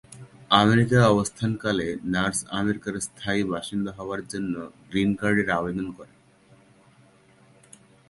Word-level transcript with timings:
আমেরিকায় 0.61 1.09
অবস্থানকালে 1.13 1.87
নার্স 2.13 2.39
আমেরিকার 2.59 2.95
স্থায়ী 3.07 3.41
বাসিন্দা 3.53 3.91
হবার 3.97 4.21
জন্য 4.27 4.53
গ্রিন 4.89 5.11
কার্ডের 5.19 5.49
আবেদন 5.59 5.87
করেন। 5.97 6.17